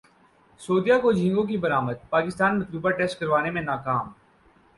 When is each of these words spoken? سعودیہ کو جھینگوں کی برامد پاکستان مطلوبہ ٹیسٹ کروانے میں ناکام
سعودیہ 0.61 0.93
کو 1.01 1.11
جھینگوں 1.11 1.43
کی 1.43 1.57
برامد 1.57 2.09
پاکستان 2.09 2.59
مطلوبہ 2.59 2.89
ٹیسٹ 2.91 3.19
کروانے 3.19 3.51
میں 3.51 3.61
ناکام 3.61 4.11